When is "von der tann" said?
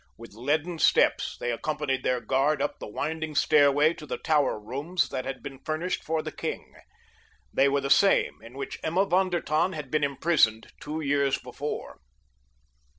9.05-9.73